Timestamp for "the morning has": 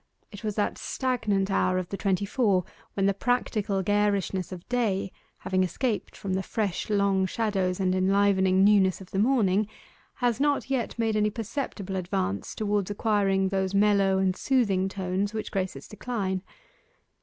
9.11-10.39